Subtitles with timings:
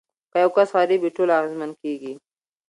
[0.31, 2.13] که یو کس غریب وي ټول اغیزمن کیږي.